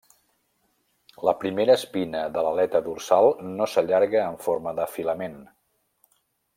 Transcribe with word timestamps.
La 1.29 1.33
primera 1.43 1.75
espina 1.81 2.23
de 2.37 2.45
l'aleta 2.47 2.83
dorsal 2.89 3.31
no 3.53 3.71
s'allarga 3.75 4.27
en 4.33 4.43
forma 4.49 4.77
de 4.83 4.93
filament. 4.99 5.41